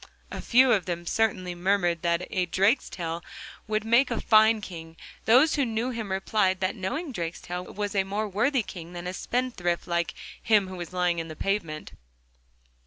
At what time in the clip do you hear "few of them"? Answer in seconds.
0.41-1.05